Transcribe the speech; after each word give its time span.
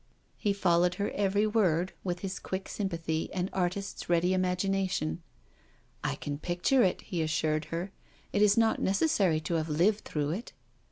He 0.39 0.51
followed 0.51 0.95
her 0.95 1.11
every 1.11 1.45
word 1.45 1.93
with 2.03 2.21
his 2.21 2.39
quick 2.39 2.67
sym 2.67 2.89
pathy 2.89 3.29
and 3.35 3.51
artist's 3.53 4.09
ready 4.09 4.33
imagination:" 4.33 5.21
I 6.03 6.15
can 6.15 6.39
picture 6.39 6.81
it," 6.81 7.01
he 7.01 7.21
assured 7.21 7.65
her, 7.65 7.91
"it 8.33 8.41
is 8.41 8.57
not 8.57 8.81
necessary 8.81 9.39
to 9.41 9.53
have 9.53 9.69
lived 9.69 10.03
through 10.03 10.31
it." 10.31 10.53